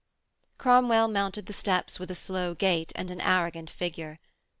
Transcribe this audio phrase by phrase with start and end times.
[0.57, 4.19] Cromwell mounted the steps with a slow gait and an arrogant figure.